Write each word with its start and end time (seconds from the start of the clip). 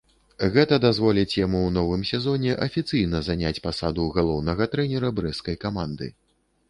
Гэта 0.53 0.75
дазволіць 0.85 1.37
яму 1.39 1.59
ў 1.65 1.69
новым 1.75 2.01
сезоне 2.11 2.55
афіцыйна 2.67 3.21
заняць 3.29 3.55
пасаду 3.67 4.09
галоўнага 4.17 4.63
трэнера 4.73 5.15
брэсцкай 5.21 5.55
каманды. 5.67 6.13